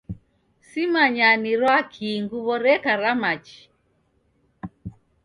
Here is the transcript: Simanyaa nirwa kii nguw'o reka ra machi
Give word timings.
Simanyaa 0.69 1.35
nirwa 1.41 1.77
kii 1.91 2.17
nguw'o 2.23 2.55
reka 2.65 2.93
ra 3.01 3.11
machi 3.21 3.61